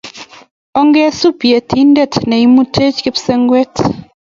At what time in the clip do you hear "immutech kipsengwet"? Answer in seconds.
2.45-3.75